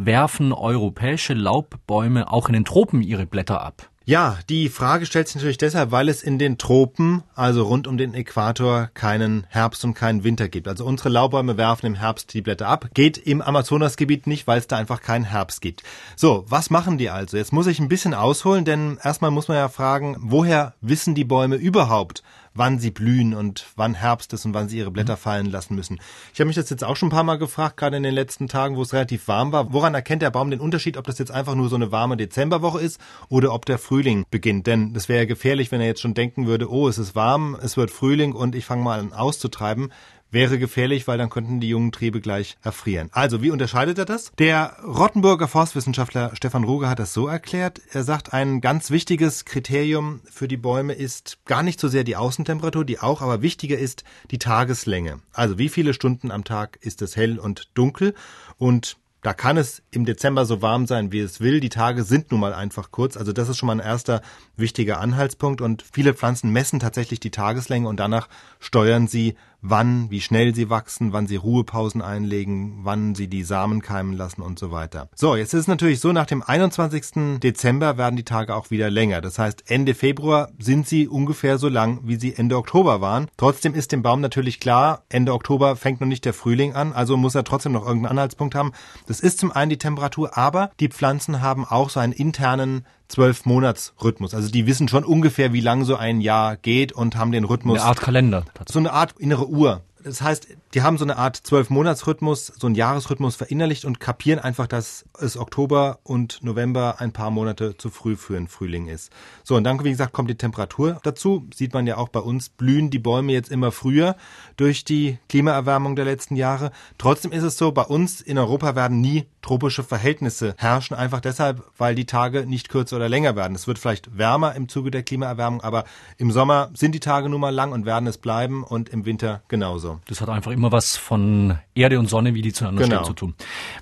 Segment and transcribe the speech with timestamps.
[0.00, 3.90] werfen europäische Laubbäume auch in den Tropen ihre Blätter ab?
[4.04, 7.98] Ja, die Frage stellt sich natürlich deshalb, weil es in den Tropen, also rund um
[7.98, 10.66] den Äquator, keinen Herbst und keinen Winter gibt.
[10.66, 12.88] Also unsere Laubbäume werfen im Herbst die Blätter ab.
[12.94, 15.82] Geht im Amazonasgebiet nicht, weil es da einfach keinen Herbst gibt.
[16.16, 17.36] So, was machen die also?
[17.36, 21.26] Jetzt muss ich ein bisschen ausholen, denn erstmal muss man ja fragen, woher wissen die
[21.26, 22.22] Bäume überhaupt,
[22.58, 25.20] wann sie blühen und wann Herbst ist und wann sie ihre Blätter mhm.
[25.20, 25.98] fallen lassen müssen.
[26.34, 28.48] Ich habe mich das jetzt auch schon ein paar Mal gefragt, gerade in den letzten
[28.48, 29.72] Tagen, wo es relativ warm war.
[29.72, 32.80] Woran erkennt der Baum den Unterschied, ob das jetzt einfach nur so eine warme Dezemberwoche
[32.80, 34.66] ist oder ob der Frühling beginnt?
[34.66, 37.56] Denn das wäre ja gefährlich, wenn er jetzt schon denken würde, oh, es ist warm,
[37.62, 39.92] es wird Frühling und ich fange mal an auszutreiben
[40.30, 43.08] wäre gefährlich, weil dann könnten die jungen Triebe gleich erfrieren.
[43.12, 44.32] Also, wie unterscheidet er das?
[44.38, 47.80] Der Rottenburger Forstwissenschaftler Stefan Ruge hat das so erklärt.
[47.92, 52.16] Er sagt, ein ganz wichtiges Kriterium für die Bäume ist gar nicht so sehr die
[52.16, 55.20] Außentemperatur, die auch, aber wichtiger ist die Tageslänge.
[55.32, 58.14] Also, wie viele Stunden am Tag ist es hell und dunkel?
[58.56, 61.58] Und da kann es im Dezember so warm sein, wie es will.
[61.58, 63.16] Die Tage sind nun mal einfach kurz.
[63.16, 64.22] Also das ist schon mal ein erster
[64.56, 65.60] wichtiger Anhaltspunkt.
[65.60, 68.28] Und viele Pflanzen messen tatsächlich die Tageslänge und danach
[68.60, 73.82] steuern sie, wann, wie schnell sie wachsen, wann sie Ruhepausen einlegen, wann sie die Samen
[73.82, 75.08] keimen lassen und so weiter.
[75.14, 77.40] So, jetzt ist es natürlich so, nach dem 21.
[77.40, 79.20] Dezember werden die Tage auch wieder länger.
[79.20, 83.26] Das heißt, Ende Februar sind sie ungefähr so lang, wie sie Ende Oktober waren.
[83.36, 87.16] Trotzdem ist dem Baum natürlich klar, Ende Oktober fängt noch nicht der Frühling an, also
[87.16, 88.72] muss er trotzdem noch irgendeinen Anhaltspunkt haben.
[89.06, 93.46] Das ist zum einen die Temperatur, aber die Pflanzen haben auch so einen internen zwölf
[93.46, 94.34] Monats Rhythmus.
[94.34, 97.80] Also die wissen schon ungefähr, wie lang so ein Jahr geht und haben den Rhythmus.
[97.80, 98.44] Eine Art Kalender.
[98.68, 99.82] So eine Art innere Uhr.
[100.02, 104.68] Das heißt, die haben so eine Art Zwölf-Monats-Rhythmus, so einen Jahresrhythmus verinnerlicht und kapieren einfach,
[104.68, 109.10] dass es Oktober und November ein paar Monate zu früh für den Frühling ist.
[109.42, 111.46] So, und dann, wie gesagt, kommt die Temperatur dazu.
[111.52, 114.16] Sieht man ja auch bei uns, blühen die Bäume jetzt immer früher
[114.56, 116.70] durch die Klimaerwärmung der letzten Jahre.
[116.96, 121.62] Trotzdem ist es so, bei uns in Europa werden nie tropische Verhältnisse herrschen, einfach deshalb,
[121.78, 123.54] weil die Tage nicht kürzer oder länger werden.
[123.54, 125.84] Es wird vielleicht wärmer im Zuge der Klimaerwärmung, aber
[126.18, 129.40] im Sommer sind die Tage nun mal lang und werden es bleiben und im Winter
[129.48, 130.00] genauso.
[130.06, 132.96] Das hat einfach immer was von Erde und Sonne, wie die zueinander genau.
[132.96, 133.34] stehen, zu tun.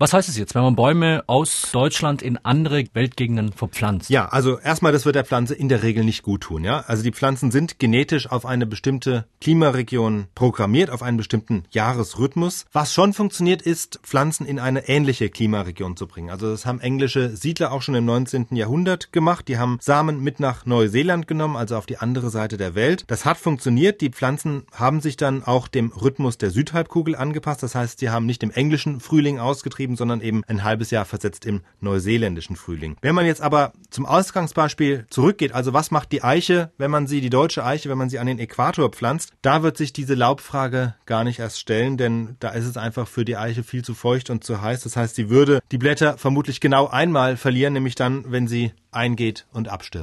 [0.00, 4.10] Was heißt es jetzt, wenn man Bäume aus Deutschland in andere Weltgegenden verpflanzt?
[4.10, 6.64] Ja, also erstmal, das wird der Pflanze in der Regel nicht gut tun.
[6.64, 12.66] Ja, also die Pflanzen sind genetisch auf eine bestimmte Klimaregion programmiert, auf einen bestimmten Jahresrhythmus.
[12.72, 16.30] Was schon funktioniert, ist Pflanzen in eine ähnliche Klimaregion zu bringen.
[16.30, 18.46] Also das haben englische Siedler auch schon im 19.
[18.52, 19.48] Jahrhundert gemacht.
[19.48, 23.04] Die haben Samen mit nach Neuseeland genommen, also auf die andere Seite der Welt.
[23.08, 24.00] Das hat funktioniert.
[24.00, 27.62] Die Pflanzen haben sich dann auch dem Rhythmus der Südhalbkugel angepasst.
[27.62, 31.44] Das heißt, sie haben nicht im englischen Frühling ausgetrieben, sondern eben ein halbes Jahr versetzt
[31.44, 32.96] im neuseeländischen Frühling.
[33.02, 37.20] Wenn man jetzt aber zum Ausgangsbeispiel zurückgeht, also was macht die Eiche, wenn man sie,
[37.20, 40.94] die deutsche Eiche, wenn man sie an den Äquator pflanzt, da wird sich diese Laubfrage
[41.04, 44.30] gar nicht erst stellen, denn da ist es einfach für die Eiche viel zu feucht
[44.30, 44.82] und zu heiß.
[44.84, 49.46] Das heißt, sie würde die Blätter vermutlich genau einmal verlieren, nämlich dann, wenn sie eingeht
[49.52, 50.00] und abstirbt.